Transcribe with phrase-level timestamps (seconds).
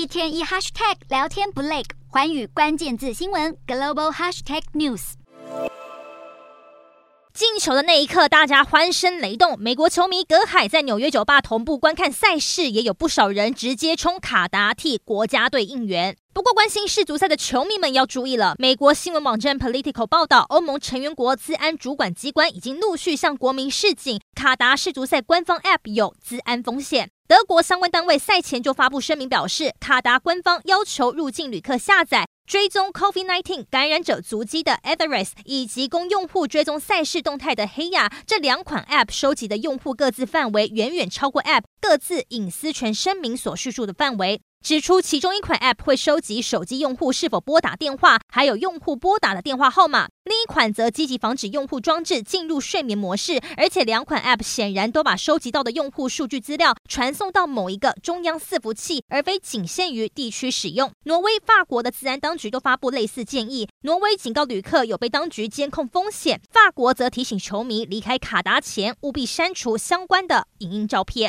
[0.00, 5.12] 一天一 hashtag 聊天不累，寰宇关键字新闻 global hashtag news。
[7.34, 9.58] 进球的那一刻，大家欢声雷动。
[9.58, 16.16] 美国球迷隔海在纽约酒吧同步观看赛事，也有不少人直接冲卡达替国家队应援。
[16.32, 18.54] 不过，关心世足赛的球迷们要注意了。
[18.58, 27.10] 美国新闻网站 Political 报道，欧盟成员国资安主管机关已经陆续向国民示警，卡达世足赛官方 App 有资安风险。
[27.28, 44.40] 德国相关单位赛前就发布声明表示，卡达官方要求入境旅客下载追踪 COVID-19 感染者足迹的 Etherex，以及供用户追踪赛事动态的 Heya 这两款 App 收集的用户各自范围远远超过 App 各自隐私权声明所叙述的范围。
[44.62, 53.40] 指出，其中一款 App 会收集手机用户是否拨打电话，还有用户拨打的电话号码；另一款则积极防止用户装置进入睡眠模式。
[53.56, 60.92] 而且，两款 App 显然都把收集到的用户数据资料传送到某一个中央伺服器，而非仅限于地区使用。
[61.02, 63.68] 挪威、法国的治安当局都发布类似建议。
[63.80, 71.28] 挪威警告旅客有被当局监控风险，法国则提醒球迷离开卡达前务必删除相关的影音照片。